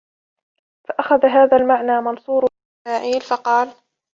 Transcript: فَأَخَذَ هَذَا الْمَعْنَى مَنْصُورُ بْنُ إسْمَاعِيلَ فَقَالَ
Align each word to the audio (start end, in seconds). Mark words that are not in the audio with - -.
فَأَخَذَ 0.89 1.25
هَذَا 1.25 1.57
الْمَعْنَى 1.57 2.01
مَنْصُورُ 2.01 2.41
بْنُ 2.41 2.47
إسْمَاعِيلَ 2.91 3.21
فَقَالَ 3.21 3.73